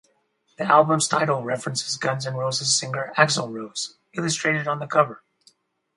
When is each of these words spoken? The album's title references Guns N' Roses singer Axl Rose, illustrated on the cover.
The 0.57 0.63
album's 0.63 1.07
title 1.07 1.43
references 1.43 1.95
Guns 1.95 2.25
N' 2.25 2.33
Roses 2.33 2.75
singer 2.75 3.13
Axl 3.17 3.53
Rose, 3.53 3.97
illustrated 4.15 4.67
on 4.67 4.79
the 4.79 4.87
cover. 4.87 5.21